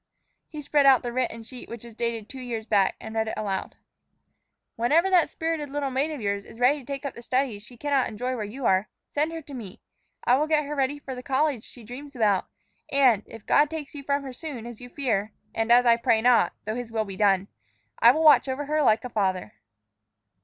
[0.49, 3.35] He spread out the written sheet, which was dated two years back, and read it
[3.37, 3.75] aloud.
[4.75, 7.77] "'Whenever that spirited little maid of yours is ready to take up the studies she
[7.77, 9.79] cannot enjoy where you are, send her to me.
[10.23, 12.47] I will get her ready for the college she dreams about,
[12.91, 16.19] and, if God takes you from her soon, as you fear, and as I pray
[16.19, 17.47] not (though His will be done!),
[17.99, 19.53] I will watch over her like a father.'"